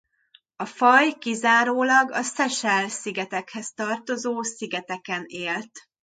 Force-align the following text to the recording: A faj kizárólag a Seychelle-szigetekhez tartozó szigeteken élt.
A 0.55 0.65
faj 0.65 1.17
kizárólag 1.17 2.11
a 2.11 2.23
Seychelle-szigetekhez 2.23 3.73
tartozó 3.73 4.41
szigeteken 4.41 5.23
élt. 5.27 5.89